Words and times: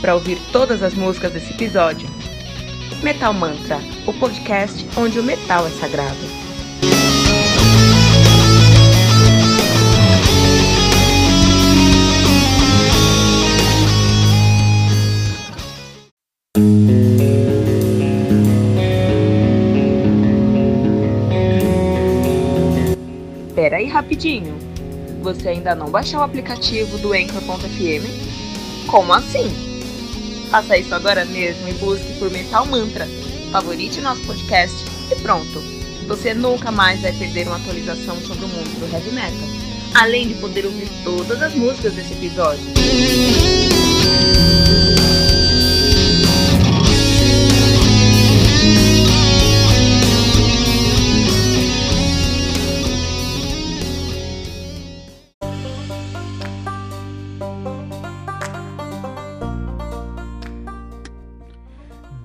para 0.00 0.14
ouvir 0.14 0.38
todas 0.52 0.82
as 0.82 0.94
músicas 0.94 1.32
desse 1.32 1.52
episódio. 1.52 2.08
Metal 3.02 3.32
Mantra, 3.32 3.78
o 4.06 4.12
podcast 4.12 4.86
onde 4.96 5.18
o 5.18 5.22
metal 5.22 5.66
é 5.66 5.70
sagrado. 5.70 6.16
Pera 23.54 23.76
aí 23.76 23.86
rapidinho. 23.86 24.58
Você 25.22 25.48
ainda 25.48 25.74
não 25.74 25.90
baixou 25.90 26.20
o 26.20 26.22
aplicativo 26.22 26.98
do 26.98 27.12
Anchor.fm? 27.12 28.88
Como 28.90 29.12
assim? 29.12 29.69
Faça 30.50 30.76
isso 30.76 30.92
agora 30.92 31.24
mesmo 31.24 31.68
e 31.68 31.72
busque 31.74 32.12
por 32.18 32.28
Metal 32.28 32.66
Mantra. 32.66 33.06
Favorite 33.52 34.00
nosso 34.00 34.20
podcast 34.22 34.76
e 35.10 35.14
pronto. 35.20 35.62
Você 36.08 36.34
nunca 36.34 36.72
mais 36.72 37.00
vai 37.00 37.12
perder 37.12 37.46
uma 37.46 37.56
atualização 37.56 38.20
sobre 38.22 38.44
o 38.44 38.48
mundo 38.48 38.80
do 38.80 38.92
heavy 38.92 39.12
metal. 39.12 39.48
Além 39.94 40.28
de 40.28 40.34
poder 40.34 40.66
ouvir 40.66 40.88
todas 41.04 41.40
as 41.40 41.54
músicas 41.54 41.94
desse 41.94 42.14
episódio. 42.14 42.64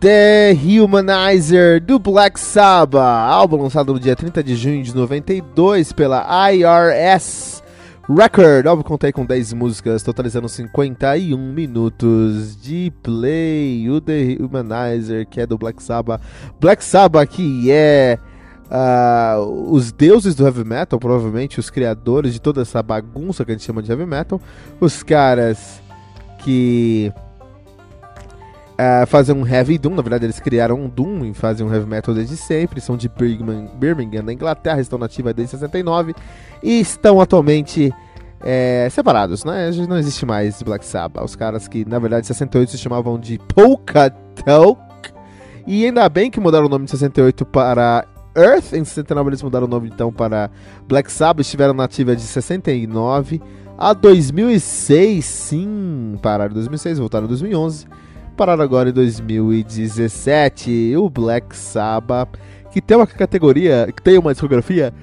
The 0.06 0.54
Humanizer 0.54 1.82
do 1.82 1.98
Black 1.98 2.40
Sabbath, 2.40 3.02
álbum 3.02 3.64
lançado 3.64 3.92
no 3.92 4.00
dia 4.00 4.16
30 4.16 4.44
de 4.44 4.56
junho 4.56 4.84
de 4.84 4.96
92 4.96 5.92
pela 5.94 6.52
IRS 6.52 7.64
Record. 8.08 8.68
O 8.68 8.70
álbum 8.70 8.84
contém 8.84 9.12
com 9.12 9.26
10 9.26 9.54
músicas, 9.54 10.04
totalizando 10.04 10.48
51 10.48 11.36
minutos 11.36 12.56
de 12.62 12.94
play. 13.02 13.90
O 13.90 14.00
The 14.00 14.38
Humanizer, 14.42 15.28
que 15.28 15.42
é 15.42 15.48
do 15.48 15.58
Black 15.58 15.82
Sabbath. 15.82 16.22
Black 16.62 16.84
Sabbath, 16.84 17.28
que 17.28 17.72
é 17.72 18.20
uh, 18.70 19.72
os 19.72 19.92
deuses 19.92 20.36
do 20.36 20.46
heavy 20.46 20.64
metal, 20.64 21.00
provavelmente 21.00 21.60
os 21.60 21.72
criadores 21.72 22.32
de 22.32 22.40
toda 22.40 22.62
essa 22.62 22.84
bagunça 22.84 23.44
que 23.44 23.50
a 23.50 23.56
gente 23.56 23.66
chama 23.66 23.82
de 23.82 23.90
heavy 23.90 24.06
metal. 24.06 24.40
Os 24.80 25.02
caras 25.02 25.82
que 26.44 27.12
uh, 28.76 29.06
fazer 29.08 29.34
um 29.34 29.46
heavy 29.46 29.78
doom. 29.78 29.96
Na 29.96 30.02
verdade, 30.02 30.26
eles 30.26 30.40
criaram 30.40 30.76
um 30.76 30.90
doom 30.90 31.26
e 31.26 31.34
fazem 31.34 31.66
um 31.66 31.74
heavy 31.74 31.88
metal 31.88 32.14
desde 32.14 32.38
sempre. 32.38 32.82
São 32.82 32.98
de 32.98 33.10
Birmingham, 33.10 33.68
Birmingham 33.76 34.24
na 34.24 34.34
Inglaterra, 34.34 34.80
estão 34.80 35.00
nativos 35.00 35.34
desde 35.34 35.52
69 35.52 36.14
e 36.62 36.80
estão 36.80 37.20
atualmente 37.20 37.94
é, 38.42 38.88
separados, 38.92 39.44
né? 39.44 39.72
Não 39.88 39.98
existe 39.98 40.26
mais 40.26 40.62
Black 40.62 40.86
Sabbath. 40.86 41.24
Os 41.24 41.36
caras 41.36 41.68
que, 41.68 41.88
na 41.88 42.00
verdade, 42.00 42.26
em 42.26 42.28
68 42.28 42.72
se 42.72 42.78
chamavam 42.78 43.20
de 43.20 43.40
Polka 43.54 44.10
Talk. 44.46 44.82
E 45.66 45.86
ainda 45.86 46.08
bem 46.10 46.30
que 46.30 46.40
mudaram 46.40 46.68
o 46.68 46.70
nome 46.70 46.86
de 46.86 46.92
68 46.92 47.46
para 47.46 48.06
Earth. 48.36 48.74
Em 48.74 48.84
69 48.84 49.30
eles 49.30 49.42
mudaram 49.42 49.66
o 49.66 49.70
nome 49.70 49.90
então 49.92 50.12
para 50.12 50.52
Black 50.88 51.12
Sabbath. 51.12 51.42
Estiveram 51.42 51.74
nativa 51.74 52.16
de 52.16 52.22
69 52.22 53.42
a 53.78 53.94
2006. 53.94 55.26
Sim, 55.26 56.20
pararam 56.22 56.52
em 56.52 56.56
2006, 56.56 57.00
voltaram 57.00 57.26
em 57.26 57.30
2011 57.30 57.88
pararam 58.36 58.64
agora 58.64 58.90
em 58.90 58.94
2017, 58.94 60.94
o 60.98 61.10
Black 61.10 61.56
Sabbath, 61.56 62.38
que 62.72 62.82
tem 62.82 62.98
uma 62.98 63.08
categoria, 63.08 63.88
que 63.96 64.02
tem 64.02 64.18
uma 64.18 64.34
discografia 64.34 64.94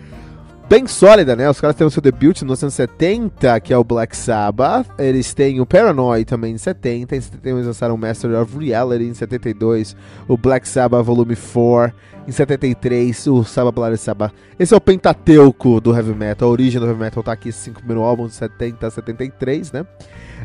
bem 0.68 0.86
sólida, 0.86 1.36
né? 1.36 1.48
Os 1.48 1.60
caras 1.60 1.76
têm 1.76 1.86
o 1.86 1.90
seu 1.90 2.02
debut 2.02 2.40
em 2.40 2.44
1970, 2.44 3.60
que 3.60 3.72
é 3.72 3.76
o 3.76 3.84
Black 3.84 4.16
Sabbath. 4.16 4.86
Eles 4.98 5.34
têm 5.34 5.60
o 5.60 5.66
Paranoid 5.66 6.24
também 6.24 6.54
em 6.54 6.58
70. 6.58 7.16
Em 7.16 7.20
71 7.20 7.56
eles 7.56 7.66
lançaram 7.66 7.94
o 7.94 7.98
Master 7.98 8.40
of 8.40 8.58
Reality. 8.58 9.04
Em 9.04 9.14
72, 9.14 9.96
o 10.26 10.36
Black 10.36 10.68
Sabbath 10.68 11.04
Volume 11.04 11.36
4. 11.36 11.92
Em 12.26 12.30
73, 12.30 13.26
o 13.26 13.42
Sabbath 13.42 13.74
Bloody 13.74 13.98
Sabbath. 13.98 14.32
Esse 14.58 14.72
é 14.72 14.76
o 14.76 14.80
pentateuco 14.80 15.80
do 15.80 15.92
heavy 15.94 16.14
metal. 16.14 16.48
A 16.48 16.52
origem 16.52 16.80
do 16.80 16.86
heavy 16.86 17.00
metal 17.00 17.22
tá 17.22 17.32
aqui, 17.32 17.48
esse 17.48 17.58
5 17.58 17.78
primeiro 17.78 18.02
álbum 18.02 18.28
de 18.28 18.34
70 18.34 18.86
a 18.86 18.90
73, 18.90 19.72
né? 19.72 19.84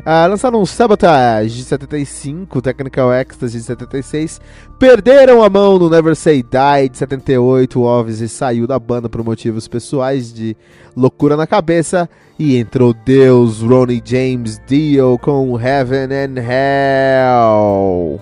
Ah, 0.04 0.26
lançaram 0.26 0.64
Sabotage 0.64 1.56
de 1.56 1.64
75, 1.64 2.62
Technical 2.62 3.12
Ecstasy 3.12 3.58
de 3.58 3.64
76, 3.64 4.40
perderam 4.78 5.42
a 5.42 5.50
mão 5.50 5.78
no 5.78 5.90
Never 5.90 6.14
Say 6.14 6.42
Die 6.42 6.88
de 6.88 6.98
78, 6.98 7.80
o 7.80 7.84
Obviously 7.84 8.28
saiu 8.28 8.66
da 8.66 8.78
banda 8.78 9.08
por 9.08 9.24
motivos 9.24 9.66
pessoais 9.66 10.17
de 10.26 10.56
loucura 10.96 11.36
na 11.36 11.46
cabeça 11.46 12.08
e 12.38 12.56
entrou 12.56 12.92
Deus 12.92 13.60
Ronnie 13.60 14.02
James 14.04 14.60
Dio 14.66 15.18
com 15.18 15.58
Heaven 15.58 16.08
and 16.12 16.40
Hell. 16.40 18.20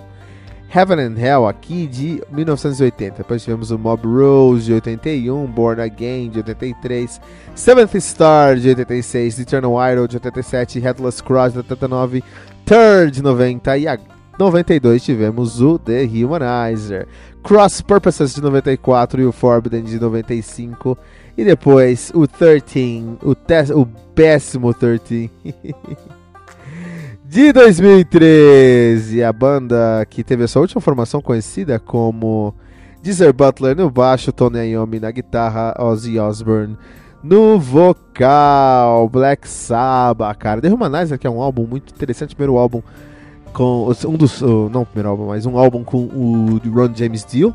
Heaven 0.69 1.01
and 1.01 1.19
Hell 1.19 1.47
aqui 1.47 1.87
de 1.87 2.23
1980. 2.31 3.19
Depois 3.19 3.43
tivemos 3.43 3.71
o 3.71 3.79
Mob 3.79 4.07
Rose 4.07 4.67
de 4.67 4.75
81, 4.75 5.47
Born 5.47 5.81
Again 5.81 6.31
de 6.31 6.39
83, 6.41 7.21
Seventh 7.55 7.95
Star 7.95 8.57
de 8.57 8.69
86, 8.71 9.41
Eternal 9.41 9.73
Idol 9.93 10.07
de 10.07 10.17
87, 10.17 10.81
Headless 10.81 11.23
Cross 11.23 11.53
de 11.53 11.59
89, 11.61 12.23
Third 12.65 13.13
de 13.13 13.23
90 13.23 13.79
e 13.79 13.89
a 13.89 13.99
92 14.39 15.03
tivemos 15.03 15.63
o 15.63 15.79
The 15.79 16.05
Humanizer, 16.05 17.07
Cross 17.43 17.81
Purposes 17.81 18.35
de 18.35 18.43
94 18.43 19.21
e 19.21 19.25
o 19.25 19.33
Forbidden 19.33 19.83
de 19.83 19.99
95 19.99 20.99
e 21.37 21.45
depois 21.45 22.13
o 22.15 22.27
13, 22.27 23.19
o, 23.23 23.81
o 23.81 23.87
péssimo 24.15 24.75
13 24.75 25.31
de 27.25 27.53
2013. 27.53 29.23
A 29.23 29.33
banda 29.33 30.07
que 30.09 30.23
teve 30.23 30.45
a 30.45 30.49
sua 30.49 30.63
última 30.63 30.81
formação 30.81 31.23
conhecida 31.23 31.79
como 31.79 32.55
Deezer 33.03 33.33
Butler 33.33 33.77
no 33.77 33.91
baixo, 33.91 34.33
Tony 34.33 34.73
Iommi 34.73 35.01
na 35.01 35.11
guitarra, 35.11 35.75
Ozzy 35.79 36.19
Osbourne 36.19 36.77
no 37.23 37.59
vocal, 37.59 39.09
Black 39.09 39.49
Sabbath, 39.49 40.39
cara. 40.39 40.61
The 40.61 40.69
Humanizer, 40.69 41.19
que 41.19 41.27
é 41.27 41.31
um 41.31 41.41
álbum 41.41 41.67
muito 41.67 41.93
interessante, 41.93 42.37
primeiro 42.37 42.57
álbum 42.57 42.83
com 43.57 43.91
um 44.07 44.17
dos, 44.19 44.43
não 44.71 44.83
o 44.83 44.87
primeiro 44.87 45.09
álbum, 45.09 45.29
mas 45.29 45.47
um 45.47 45.57
álbum 45.57 45.83
com 45.83 46.05
o 46.05 46.61
Ron 46.71 46.95
James 46.95 47.25
Dio 47.25 47.55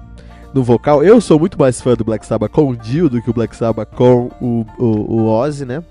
no 0.52 0.64
vocal. 0.64 1.04
Eu 1.04 1.22
sou 1.22 1.38
muito 1.38 1.60
mais 1.60 1.80
fã 1.80 1.94
do 1.94 2.04
Black 2.04 2.26
Sabbath 2.26 2.52
com 2.52 2.70
o 2.70 2.76
Dio 2.76 3.08
do 3.08 3.22
que 3.22 3.30
o 3.30 3.34
Black 3.34 3.56
Sabbath 3.56 3.94
com 3.96 4.32
o, 4.42 4.66
o, 4.80 4.86
o 4.86 5.26
Ozzy, 5.28 5.64
né? 5.64 5.84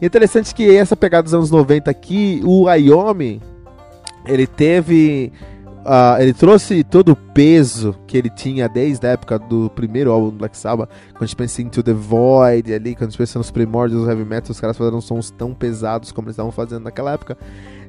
interessante 0.00 0.54
que 0.54 0.76
essa 0.76 0.96
pegada 0.96 1.24
dos 1.24 1.34
anos 1.34 1.50
90 1.50 1.90
aqui, 1.90 2.40
o 2.44 2.68
Ayomi, 2.68 3.42
ele 4.24 4.46
teve. 4.46 5.32
Uh, 5.80 6.20
ele 6.20 6.32
trouxe 6.32 6.84
todo 6.84 7.12
o 7.12 7.16
peso 7.16 7.96
que 8.06 8.16
ele 8.16 8.30
tinha 8.30 8.68
desde 8.68 9.04
a 9.04 9.10
época 9.10 9.36
do 9.36 9.68
primeiro 9.70 10.12
álbum 10.12 10.28
do 10.28 10.36
Black 10.36 10.56
Sabbath, 10.56 10.88
quando 11.12 11.22
a 11.22 11.26
gente 11.26 11.36
pensa 11.36 11.60
em 11.60 11.64
Into 11.64 11.82
the 11.82 11.92
Void 11.92 12.72
ali, 12.72 12.94
quando 12.94 13.08
a 13.08 13.10
gente 13.10 13.18
pensa 13.18 13.38
nos 13.38 13.50
primórdios 13.50 14.02
do 14.02 14.08
heavy 14.08 14.24
metal, 14.24 14.52
os 14.52 14.60
caras 14.60 14.76
fizeram 14.76 15.00
sons 15.00 15.32
tão 15.32 15.52
pesados 15.52 16.12
como 16.12 16.28
eles 16.28 16.34
estavam 16.34 16.52
fazendo 16.52 16.84
naquela 16.84 17.12
época, 17.12 17.36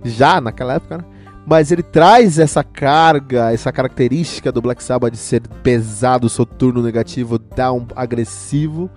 já 0.03 0.41
naquela 0.41 0.73
época, 0.73 0.97
né? 0.97 1.03
Mas 1.45 1.71
ele 1.71 1.81
traz 1.81 2.37
essa 2.37 2.63
carga, 2.63 3.51
essa 3.51 3.71
característica 3.71 4.51
do 4.51 4.61
Black 4.61 4.83
Sabbath 4.83 5.11
de 5.11 5.17
ser 5.17 5.41
pesado, 5.63 6.29
soturno, 6.29 6.83
negativo, 6.83 7.39
down, 7.39 7.87
agressivo, 7.95 8.89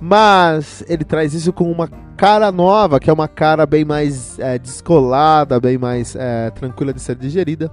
mas 0.00 0.84
ele 0.88 1.04
traz 1.04 1.34
isso 1.34 1.52
com 1.52 1.70
uma 1.70 1.88
cara 2.16 2.52
nova, 2.52 3.00
que 3.00 3.10
é 3.10 3.12
uma 3.12 3.28
cara 3.28 3.66
bem 3.66 3.84
mais 3.84 4.38
é, 4.38 4.58
descolada, 4.58 5.58
bem 5.58 5.76
mais 5.76 6.14
é, 6.14 6.50
tranquila 6.50 6.92
de 6.92 7.00
ser 7.00 7.16
digerida. 7.16 7.70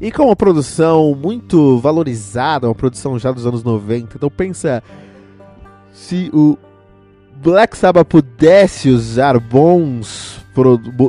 E 0.00 0.12
com 0.12 0.26
uma 0.26 0.36
produção 0.36 1.14
muito 1.14 1.78
valorizada, 1.78 2.68
uma 2.68 2.74
produção 2.74 3.18
já 3.18 3.32
dos 3.32 3.44
anos 3.44 3.64
90. 3.64 4.16
Então 4.16 4.30
pensa 4.30 4.82
se 5.92 6.30
o 6.32 6.56
Black 7.40 7.76
Sabbath 7.76 8.08
pudesse 8.08 8.90
usar 8.90 9.38
bons 9.38 10.38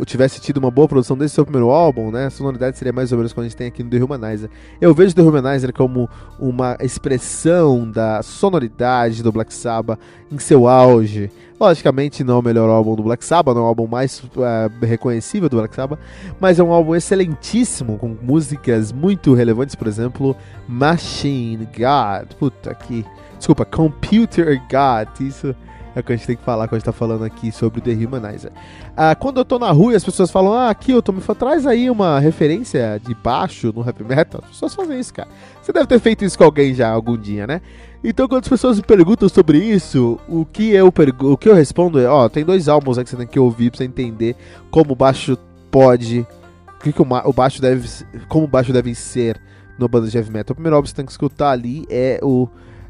tivesse 0.05 0.39
tido 0.39 0.57
uma 0.57 0.69
boa 0.69 0.87
produção 0.87 1.17
desse 1.17 1.33
seu 1.33 1.43
primeiro 1.43 1.71
álbum, 1.71 2.11
né, 2.11 2.27
a 2.27 2.29
sonoridade 2.29 2.77
seria 2.77 2.93
mais 2.93 3.11
ou 3.11 3.17
menos 3.17 3.33
como 3.33 3.43
a 3.43 3.47
gente 3.47 3.57
tem 3.57 3.67
aqui 3.67 3.83
no 3.83 3.89
The 3.89 4.03
Humanizer. 4.03 4.49
Eu 4.79 4.93
vejo 4.93 5.15
The 5.15 5.23
Humanizer 5.23 5.73
como 5.73 6.07
uma 6.37 6.77
expressão 6.79 7.89
da 7.89 8.21
sonoridade 8.21 9.23
do 9.23 9.31
Black 9.31 9.51
Sabbath 9.51 9.99
em 10.31 10.37
seu 10.37 10.67
auge. 10.67 11.31
Logicamente 11.59 12.23
não 12.23 12.35
é 12.35 12.39
o 12.39 12.43
melhor 12.43 12.69
álbum 12.69 12.95
do 12.95 13.01
Black 13.01 13.25
Sabbath, 13.25 13.55
não 13.55 13.63
é 13.63 13.65
o 13.65 13.67
álbum 13.67 13.87
mais 13.87 14.19
uh, 14.19 14.85
reconhecível 14.85 15.49
do 15.49 15.57
Black 15.57 15.73
Sabbath, 15.73 15.99
mas 16.39 16.59
é 16.59 16.63
um 16.63 16.71
álbum 16.71 16.95
excelentíssimo, 16.95 17.97
com 17.97 18.15
músicas 18.21 18.91
muito 18.91 19.33
relevantes, 19.33 19.73
por 19.73 19.87
exemplo, 19.87 20.35
Machine 20.67 21.67
God, 21.75 22.33
puta 22.37 22.75
que... 22.75 23.03
Desculpa, 23.37 23.63
Computer 23.63 24.61
God, 24.69 25.21
isso 25.21 25.55
é 25.99 26.01
o 26.01 26.03
que 26.03 26.13
a 26.13 26.15
gente 26.15 26.27
tem 26.27 26.35
que 26.35 26.43
falar 26.43 26.67
quando 26.67 26.75
a 26.75 26.79
gente 26.79 26.85
tá 26.85 26.91
falando 26.91 27.23
aqui 27.23 27.51
sobre 27.51 27.79
o 27.79 27.81
The 27.81 27.91
Humanizer. 27.91 28.51
Ah, 28.95 29.15
quando 29.15 29.37
eu 29.37 29.45
tô 29.45 29.59
na 29.59 29.71
rua 29.71 29.93
e 29.93 29.95
as 29.95 30.03
pessoas 30.03 30.31
falam, 30.31 30.53
ah, 30.53 30.75
tô 31.03 31.11
me 31.11 31.21
traz 31.21 31.67
aí 31.67 31.89
uma 31.89 32.19
referência 32.19 32.99
de 33.05 33.13
baixo 33.13 33.71
no 33.75 33.85
heavy 33.85 34.03
metal, 34.03 34.41
as 34.43 34.51
pessoas 34.51 34.75
fazem 34.75 34.99
isso, 34.99 35.13
cara. 35.13 35.29
Você 35.61 35.71
deve 35.71 35.87
ter 35.87 35.99
feito 35.99 36.25
isso 36.25 36.37
com 36.37 36.43
alguém 36.43 36.73
já 36.73 36.89
algum 36.89 37.17
dia, 37.17 37.45
né? 37.45 37.61
Então 38.03 38.27
quando 38.27 38.43
as 38.43 38.49
pessoas 38.49 38.77
me 38.77 38.83
perguntam 38.83 39.27
sobre 39.27 39.57
isso, 39.57 40.19
o 40.27 40.45
que 40.45 40.71
eu, 40.71 40.87
o 40.87 41.37
que 41.37 41.49
eu 41.49 41.53
respondo 41.53 41.99
é, 41.99 42.07
ó, 42.07 42.29
tem 42.29 42.45
dois 42.45 42.69
álbuns 42.69 42.97
aí 42.97 43.03
que 43.03 43.09
você 43.09 43.17
tem 43.17 43.27
que 43.27 43.39
ouvir 43.39 43.69
pra 43.69 43.77
você 43.77 43.83
entender 43.83 44.35
como 44.71 44.93
o 44.93 44.95
baixo 44.95 45.37
pode. 45.69 46.25
O 46.77 46.83
que, 46.83 46.93
que 46.93 47.01
o, 47.01 47.07
o 47.25 47.33
baixo 47.33 47.61
deve. 47.61 47.87
Como 48.27 48.45
o 48.45 48.47
baixo 48.47 48.71
deve 48.71 48.95
ser 48.95 49.39
no 49.77 49.87
banda 49.87 50.07
de 50.07 50.17
heavy 50.17 50.31
metal. 50.31 50.53
O 50.53 50.55
primeiro 50.55 50.75
álbum 50.75 50.83
que 50.83 50.89
você 50.89 50.95
tem 50.95 51.05
que 51.05 51.11
escutar 51.11 51.51
ali 51.51 51.85
é 51.89 52.19
o 52.21 52.47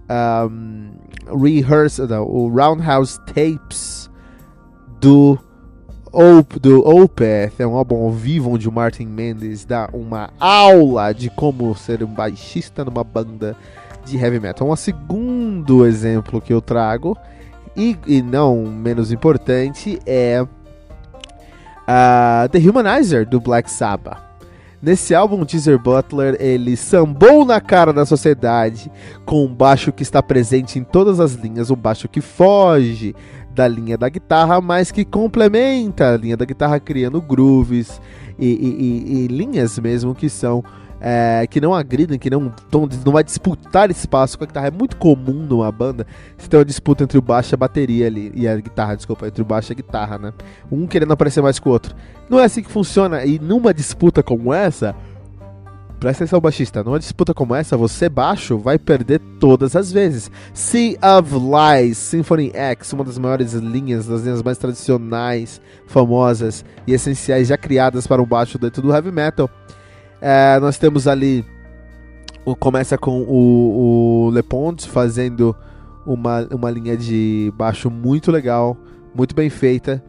um, 0.10 0.90
rehearse, 1.42 2.02
não, 2.08 2.24
o 2.24 2.50
Roundhouse 2.50 3.20
Tapes 3.22 4.10
do 5.00 5.38
Op, 6.12 6.60
do 6.60 6.80
Opeth, 6.80 7.54
é 7.60 7.68
um 7.68 7.76
álbum 7.76 8.04
ao 8.04 8.12
vivo 8.12 8.52
onde 8.52 8.68
o 8.68 8.72
Martin 8.72 9.06
Mendes 9.06 9.64
dá 9.64 9.88
uma 9.94 10.32
aula 10.40 11.14
de 11.14 11.30
como 11.30 11.76
ser 11.76 12.04
um 12.04 12.08
baixista 12.08 12.84
numa 12.84 13.04
banda 13.04 13.56
de 14.06 14.18
heavy 14.18 14.40
metal. 14.40 14.70
Um 14.70 14.76
segundo 14.76 15.86
exemplo 15.86 16.42
que 16.42 16.52
eu 16.52 16.62
trago, 16.62 17.16
e, 17.76 17.98
e 18.08 18.22
não 18.22 18.66
menos 18.66 19.12
importante, 19.12 20.00
é 20.06 20.42
uh, 20.42 20.48
The 22.50 22.58
Humanizer 22.58 23.28
do 23.28 23.40
Black 23.40 23.70
Sabbath. 23.70 24.29
Nesse 24.82 25.14
álbum, 25.14 25.44
Teaser 25.44 25.78
Butler 25.78 26.38
ele 26.40 26.78
sambou 26.78 27.44
na 27.44 27.60
cara 27.60 27.92
da 27.92 28.06
sociedade 28.06 28.90
com 29.26 29.44
um 29.44 29.54
baixo 29.54 29.92
que 29.92 30.04
está 30.04 30.24
presente 30.24 30.80
em 30.80 30.84
todas 30.84 31.20
as 31.20 31.34
linhas, 31.34 31.70
um 31.70 31.76
baixo 31.76 32.08
que 32.08 32.22
foge 32.22 33.14
da 33.52 33.68
linha 33.68 33.98
da 33.98 34.08
guitarra, 34.08 34.62
mas 34.62 34.90
que 34.90 35.04
complementa 35.04 36.14
a 36.14 36.18
linha 36.18 36.38
da 36.38 36.46
guitarra, 36.46 36.80
criando 36.80 37.22
grooves 37.22 38.00
e, 38.38 38.48
e, 38.48 38.52
e, 38.52 39.26
e 39.26 39.28
linhas 39.28 39.78
mesmo 39.80 40.16
que 40.16 40.30
são 40.30 40.64
é, 41.02 41.46
que 41.48 41.62
não 41.62 41.74
agridem, 41.74 42.20
que 42.20 42.30
não, 42.30 42.50
tão, 42.70 42.88
não 43.06 43.14
vai 43.14 43.24
disputar 43.24 43.90
espaço 43.90 44.38
com 44.38 44.44
a 44.44 44.48
guitarra. 44.48 44.68
É 44.68 44.72
muito 44.72 44.98
comum 44.98 45.46
numa 45.48 45.72
banda 45.72 46.06
você 46.38 46.48
ter 46.48 46.58
uma 46.58 46.66
disputa 46.66 47.04
entre 47.04 47.18
o 47.18 47.22
baixo 47.22 47.54
e 47.54 47.56
a 47.56 47.58
bateria 47.58 48.08
ali, 48.08 48.32
e 48.36 48.48
a 48.48 48.56
guitarra, 48.58 48.96
desculpa, 48.96 49.28
entre 49.28 49.42
o 49.42 49.46
baixo 49.46 49.72
e 49.72 49.74
a 49.74 49.76
guitarra, 49.76 50.18
né? 50.18 50.34
Um 50.72 50.88
querendo 50.88 51.14
aparecer 51.14 51.42
mais 51.42 51.60
que 51.60 51.68
o 51.68 51.72
outro. 51.72 51.96
Não 52.30 52.40
é 52.40 52.46
assim 52.46 52.62
que 52.62 52.72
funciona, 52.72 53.26
e 53.26 53.40
numa 53.40 53.74
disputa 53.74 54.22
como 54.22 54.54
essa, 54.54 54.96
Presta 56.00 56.24
atenção, 56.24 56.40
baixista. 56.40 56.82
Numa 56.82 56.98
disputa 56.98 57.34
como 57.34 57.54
essa, 57.54 57.76
você 57.76 58.08
baixo 58.08 58.58
vai 58.58 58.80
perder 58.80 59.20
todas 59.38 59.76
as 59.76 59.92
vezes. 59.92 60.32
Sea 60.54 60.98
of 61.18 61.30
Lies, 61.36 61.98
Symphony 61.98 62.52
X, 62.54 62.94
uma 62.94 63.04
das 63.04 63.18
maiores 63.18 63.52
linhas, 63.52 64.08
das 64.08 64.22
linhas 64.22 64.42
mais 64.42 64.58
tradicionais, 64.58 65.60
famosas 65.88 66.64
e 66.88 66.94
essenciais 66.94 67.50
já 67.50 67.58
criadas 67.58 68.08
para 68.08 68.22
o 68.22 68.26
baixo 68.26 68.58
dentro 68.58 68.82
do 68.82 68.94
heavy 68.94 69.12
metal. 69.12 69.50
É, 70.22 70.60
nós 70.60 70.78
temos 70.78 71.08
ali. 71.08 71.46
Começa 72.60 72.98
com 72.98 73.22
o, 73.22 74.28
o 74.28 74.30
LePond 74.32 74.88
fazendo 74.90 75.56
uma, 76.06 76.48
uma 76.52 76.72
linha 76.72 76.98
de 76.98 77.54
baixo 77.56 77.92
muito 77.92 78.32
legal, 78.32 78.76
muito 79.14 79.36
bem 79.36 79.50
feita. 79.50 80.04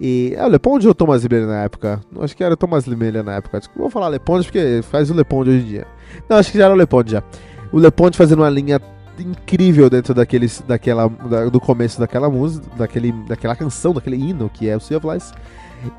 E 0.00 0.32
é 0.36 0.44
o 0.44 0.48
Leponde 0.48 0.86
ou 0.86 0.92
o 0.92 0.94
Thomas 0.94 1.22
Limeira 1.22 1.46
na 1.46 1.62
época? 1.64 2.00
Acho 2.20 2.36
que 2.36 2.42
era 2.42 2.54
o 2.54 2.56
Thomas 2.56 2.86
Limeira 2.86 3.22
na 3.22 3.34
época. 3.34 3.60
Vou 3.76 3.90
falar 3.90 4.08
Leponde 4.08 4.46
porque 4.46 4.80
faz 4.82 5.10
o 5.10 5.14
Leponde 5.14 5.50
hoje 5.50 5.60
em 5.60 5.68
dia. 5.68 5.86
Não, 6.28 6.38
acho 6.38 6.50
que 6.50 6.58
já 6.58 6.64
era 6.64 6.74
o 6.74 6.76
Leponde 6.76 7.12
já. 7.12 7.22
O 7.70 7.78
Leponde 7.78 8.16
fazendo 8.16 8.40
uma 8.40 8.50
linha 8.50 8.80
incrível 9.18 9.90
dentro 9.90 10.14
daqueles, 10.14 10.62
daquela, 10.66 11.08
da, 11.08 11.44
do 11.46 11.60
começo 11.60 12.00
daquela 12.00 12.30
música, 12.30 12.66
daquele, 12.76 13.12
daquela 13.28 13.54
canção, 13.54 13.92
daquele 13.92 14.16
hino 14.16 14.48
que 14.48 14.68
é 14.68 14.76
o 14.76 14.80
Sea 14.80 14.96
of 14.96 15.06
Lies. 15.06 15.32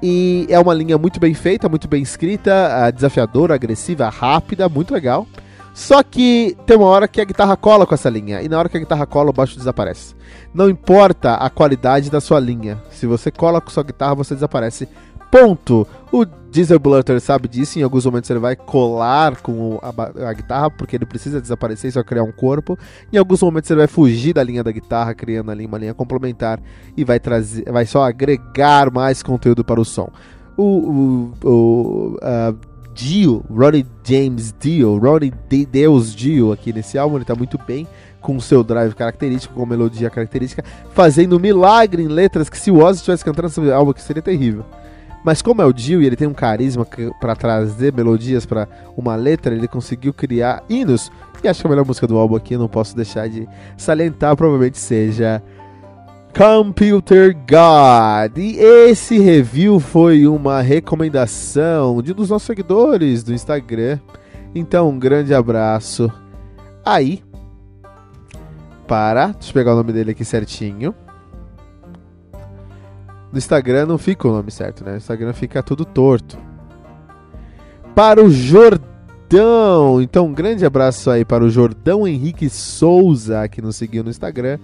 E 0.01 0.45
é 0.49 0.59
uma 0.59 0.73
linha 0.73 0.97
muito 0.97 1.19
bem 1.19 1.33
feita, 1.33 1.67
muito 1.67 1.87
bem 1.87 2.01
escrita, 2.01 2.91
desafiadora, 2.91 3.55
agressiva, 3.55 4.09
rápida, 4.09 4.69
muito 4.69 4.93
legal. 4.93 5.27
Só 5.73 6.03
que 6.03 6.55
tem 6.67 6.77
uma 6.77 6.85
hora 6.85 7.07
que 7.07 7.19
a 7.19 7.25
guitarra 7.25 7.57
cola 7.57 7.87
com 7.87 7.95
essa 7.95 8.09
linha, 8.09 8.41
e 8.43 8.47
na 8.47 8.59
hora 8.59 8.69
que 8.69 8.77
a 8.77 8.79
guitarra 8.79 9.07
cola, 9.07 9.31
o 9.31 9.33
baixo 9.33 9.57
desaparece. 9.57 10.15
Não 10.53 10.69
importa 10.69 11.33
a 11.33 11.49
qualidade 11.49 12.11
da 12.11 12.21
sua 12.21 12.39
linha, 12.39 12.79
se 12.91 13.07
você 13.07 13.31
cola 13.31 13.59
com 13.59 13.71
sua 13.71 13.81
guitarra, 13.81 14.13
você 14.13 14.35
desaparece. 14.35 14.87
Ponto. 15.33 15.87
O 16.11 16.25
Diesel 16.25 16.77
Blutter 16.77 17.19
sabe 17.19 17.47
disso, 17.47 17.79
em 17.79 17.81
alguns 17.81 18.05
momentos 18.05 18.29
ele 18.29 18.37
vai 18.37 18.55
colar 18.55 19.41
com 19.41 19.79
a, 19.81 20.29
a, 20.29 20.31
guitarra, 20.33 20.69
porque 20.69 20.95
ele 20.95 21.07
precisa 21.07 21.41
desaparecer 21.41 21.89
e 21.89 21.91
só 21.91 22.03
criar 22.03 22.21
um 22.21 22.31
corpo. 22.31 22.77
Em 23.11 23.17
alguns 23.17 23.41
momentos 23.41 23.67
ele 23.71 23.79
vai 23.79 23.87
fugir 23.87 24.33
da 24.33 24.43
linha 24.43 24.63
da 24.63 24.71
guitarra, 24.71 25.15
criando 25.15 25.49
ali 25.49 25.65
uma 25.65 25.79
linha 25.79 25.91
complementar 25.95 26.61
e 26.95 27.03
vai 27.03 27.19
trazer, 27.19 27.63
vai 27.63 27.83
só 27.87 28.03
agregar 28.03 28.91
mais 28.91 29.23
conteúdo 29.23 29.63
para 29.63 29.81
o 29.81 29.85
som. 29.85 30.07
O, 30.55 30.63
o, 30.63 31.33
o 31.43 32.17
uh, 32.17 32.55
Dio, 32.93 33.43
Ronnie 33.49 33.87
James 34.03 34.53
Dio, 34.59 34.99
Ronnie 34.99 35.33
de 35.49 35.65
Deus 35.65 36.13
Dio 36.13 36.51
aqui 36.51 36.71
nesse 36.71 36.95
álbum, 36.95 37.15
ele 37.15 37.25
tá 37.25 37.33
muito 37.33 37.59
bem 37.65 37.87
com 38.21 38.35
o 38.37 38.41
seu 38.41 38.63
drive 38.63 38.93
característico, 38.93 39.55
com 39.55 39.65
melodia 39.65 40.11
característica, 40.11 40.63
fazendo 40.93 41.39
milagre 41.39 42.03
em 42.03 42.07
letras 42.07 42.49
que 42.49 42.57
se 42.59 42.69
o 42.69 42.83
Ozzy 42.83 42.99
estivesse 42.99 43.25
cantando 43.25 43.47
esse 43.47 43.71
álbum 43.71 43.89
aqui 43.89 44.01
seria 44.03 44.21
terrível. 44.21 44.63
Mas 45.23 45.41
como 45.41 45.61
é 45.61 45.65
o 45.65 45.71
Dio 45.71 46.01
e 46.01 46.05
ele 46.05 46.15
tem 46.15 46.27
um 46.27 46.33
carisma 46.33 46.85
para 47.19 47.35
trazer 47.35 47.93
melodias 47.93 48.45
para 48.45 48.67
uma 48.97 49.15
letra, 49.15 49.55
ele 49.55 49.67
conseguiu 49.67 50.13
criar 50.13 50.63
hinos. 50.69 51.11
E 51.43 51.47
acho 51.47 51.61
que 51.61 51.67
a 51.67 51.69
melhor 51.69 51.85
música 51.85 52.07
do 52.07 52.17
álbum 52.17 52.35
aqui, 52.35 52.57
não 52.57 52.67
posso 52.67 52.95
deixar 52.95 53.27
de 53.29 53.47
salientar, 53.77 54.35
provavelmente 54.35 54.77
seja 54.77 55.41
Computer 56.35 57.35
God. 57.35 58.37
E 58.37 58.57
esse 58.57 59.19
review 59.19 59.79
foi 59.79 60.25
uma 60.25 60.61
recomendação 60.61 62.01
de 62.01 62.11
um 62.11 62.15
dos 62.15 62.29
nossos 62.29 62.47
seguidores 62.47 63.23
do 63.23 63.33
Instagram. 63.33 63.99
Então, 64.55 64.89
um 64.89 64.97
grande 64.97 65.33
abraço 65.33 66.11
aí 66.83 67.23
para. 68.87 69.27
Deixa 69.27 69.49
eu 69.49 69.53
pegar 69.53 69.73
o 69.73 69.75
nome 69.75 69.93
dele 69.93 70.11
aqui 70.11 70.25
certinho. 70.25 70.95
No 73.33 73.39
Instagram 73.39 73.87
não 73.87 73.97
fica 73.97 74.27
o 74.27 74.31
nome 74.31 74.51
certo, 74.51 74.85
né? 74.85 74.91
No 74.91 74.97
Instagram 74.97 75.33
fica 75.33 75.63
tudo 75.63 75.83
torto. 75.83 76.37
Para 77.95 78.23
o 78.23 78.29
Jordão. 78.29 79.99
Então, 79.99 80.27
um 80.27 80.33
grande 80.33 80.63
abraço 80.63 81.09
aí 81.09 81.25
para 81.25 81.43
o 81.43 81.49
Jordão 81.49 82.07
Henrique 82.07 82.47
Souza, 82.47 83.47
que 83.47 83.59
nos 83.59 83.75
seguiu 83.75 84.03
no 84.03 84.11
Instagram. 84.11 84.59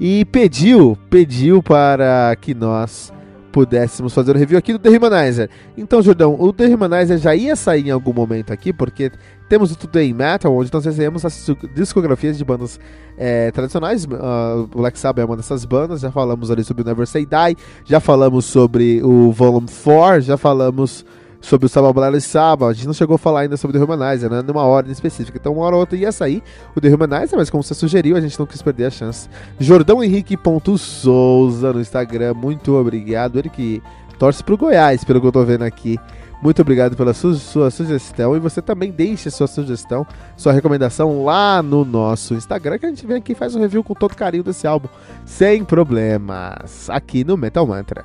E 0.00 0.24
pediu, 0.24 0.96
pediu 1.10 1.62
para 1.62 2.34
que 2.40 2.54
nós 2.54 3.12
pudéssemos 3.52 4.14
fazer 4.14 4.34
o 4.34 4.38
review 4.38 4.58
aqui 4.58 4.72
do 4.72 4.78
The 4.78 4.90
Humanizer. 4.90 5.50
Então, 5.76 6.02
Jordão, 6.02 6.36
o 6.38 6.52
The 6.52 6.66
Humanizer 6.66 7.18
já 7.18 7.34
ia 7.34 7.56
sair 7.56 7.88
em 7.88 7.90
algum 7.90 8.12
momento 8.12 8.52
aqui, 8.52 8.72
porque 8.72 9.10
temos 9.48 9.72
o 9.72 9.76
Today 9.76 10.12
Metal, 10.12 10.54
onde 10.54 10.70
nós 10.72 10.84
recebemos 10.84 11.24
as 11.24 11.50
discografias 11.74 12.36
de 12.36 12.44
bandas 12.44 12.78
é, 13.16 13.50
tradicionais. 13.50 14.04
Uh, 14.04 14.68
o 14.74 14.78
Black 14.78 14.98
Sabbath 14.98 15.22
é 15.22 15.24
uma 15.24 15.36
dessas 15.36 15.64
bandas, 15.64 16.00
já 16.00 16.10
falamos 16.10 16.50
ali 16.50 16.62
sobre 16.62 16.82
o 16.82 16.86
Never 16.86 17.06
Say 17.06 17.26
Die, 17.26 17.56
já 17.84 18.00
falamos 18.00 18.44
sobre 18.44 19.02
o 19.02 19.32
Volume 19.32 19.68
4, 19.82 20.20
já 20.20 20.36
falamos 20.36 21.04
sobre 21.40 21.66
o 21.66 21.68
Saba 21.68 21.92
Blala 21.92 22.16
e 22.16 22.20
Saba. 22.20 22.68
A 22.68 22.72
gente 22.72 22.86
não 22.86 22.94
chegou 22.94 23.14
a 23.14 23.18
falar 23.18 23.40
ainda 23.40 23.56
sobre 23.56 23.76
o 23.76 23.80
The 23.80 23.84
Humanizer, 23.84 24.30
né? 24.30 24.42
Numa 24.42 24.62
ordem 24.62 24.92
específica. 24.92 25.38
Então, 25.38 25.52
uma 25.52 25.64
hora 25.64 25.76
ou 25.76 25.80
outra 25.80 25.96
ia 25.96 26.12
sair 26.12 26.42
o 26.74 26.80
The 26.80 26.94
Humanizer, 26.94 27.38
mas 27.38 27.50
como 27.50 27.62
você 27.62 27.74
sugeriu, 27.74 28.16
a 28.16 28.20
gente 28.20 28.38
não 28.38 28.46
quis 28.46 28.62
perder 28.62 28.86
a 28.86 28.90
chance. 28.90 29.28
Jordão 29.58 30.02
Henrique 30.02 30.36
Souza 30.78 31.72
no 31.72 31.80
Instagram, 31.80 32.34
muito 32.34 32.74
obrigado. 32.74 33.38
Ele 33.38 33.48
que 33.48 33.82
torce 34.18 34.42
pro 34.42 34.56
Goiás, 34.56 35.04
pelo 35.04 35.20
que 35.20 35.26
eu 35.26 35.32
tô 35.32 35.44
vendo 35.44 35.62
aqui. 35.62 35.98
Muito 36.40 36.62
obrigado 36.62 36.96
pela 36.96 37.12
su 37.12 37.34
sua 37.34 37.68
sugestão 37.68 38.36
e 38.36 38.38
você 38.38 38.62
também 38.62 38.92
deixe 38.92 39.28
sua 39.28 39.48
sugestão, 39.48 40.06
sua 40.36 40.52
recomendação 40.52 41.24
lá 41.24 41.60
no 41.62 41.84
nosso 41.84 42.34
Instagram 42.34 42.78
que 42.78 42.86
a 42.86 42.88
gente 42.88 43.04
vem 43.04 43.16
aqui 43.16 43.32
e 43.32 43.34
faz 43.34 43.56
um 43.56 43.60
review 43.60 43.82
com 43.82 43.94
todo 43.94 44.14
carinho 44.14 44.44
desse 44.44 44.64
álbum, 44.64 44.88
sem 45.24 45.64
problemas, 45.64 46.88
aqui 46.90 47.24
no 47.24 47.36
Metal 47.36 47.66
Mantra. 47.66 48.04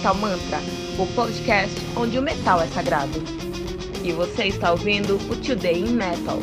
Metal 0.00 0.14
Mantra, 0.14 0.58
o 0.98 1.06
podcast 1.08 1.74
onde 1.94 2.18
o 2.18 2.22
metal 2.22 2.62
é 2.62 2.66
sagrado. 2.68 3.22
E 4.02 4.10
você 4.12 4.44
está 4.44 4.70
ouvindo 4.70 5.16
o 5.30 5.36
Today 5.36 5.78
in 5.78 5.92
Metal, 5.92 6.38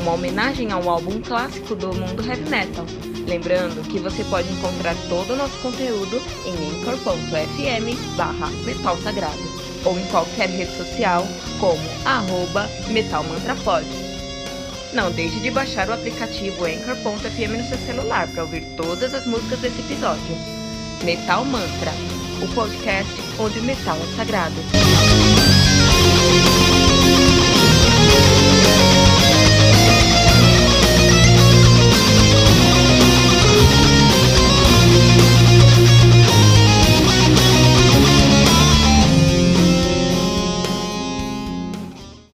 uma 0.00 0.14
homenagem 0.14 0.72
ao 0.72 0.90
álbum 0.90 1.20
clássico 1.20 1.76
do 1.76 1.94
mundo 1.94 2.26
heavy 2.26 2.50
metal. 2.50 2.84
Lembrando 3.28 3.88
que 3.88 4.00
você 4.00 4.24
pode 4.24 4.52
encontrar 4.52 4.96
todo 5.08 5.34
o 5.34 5.36
nosso 5.36 5.56
conteúdo 5.58 6.20
em 6.44 6.80
anchor.fm 6.80 8.16
barra 8.16 8.50
metal 8.64 8.98
sagrado 8.98 9.38
ou 9.84 9.96
em 9.96 10.06
qualquer 10.06 10.48
rede 10.48 10.76
social 10.76 11.24
como 11.60 11.78
arroba 12.04 12.68
metalmantrapod. 12.88 13.86
Não 14.92 15.12
deixe 15.12 15.38
de 15.38 15.52
baixar 15.52 15.88
o 15.88 15.92
aplicativo 15.92 16.64
Anchor.fm 16.64 17.56
no 17.56 17.68
seu 17.68 17.78
celular 17.86 18.26
para 18.26 18.42
ouvir 18.42 18.64
todas 18.76 19.14
as 19.14 19.26
músicas 19.26 19.60
desse 19.60 19.78
episódio. 19.78 20.55
Metal 21.04 21.44
Mantra, 21.44 21.92
o 22.42 22.54
podcast 22.54 23.12
onde 23.38 23.58
o 23.58 23.62
metal 23.62 23.96
é 23.96 24.16
sagrado. 24.16 24.54